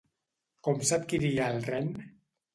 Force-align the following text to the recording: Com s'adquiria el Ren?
Com 0.67 0.81
s'adquiria 0.91 1.51
el 1.59 1.63
Ren? 1.69 1.95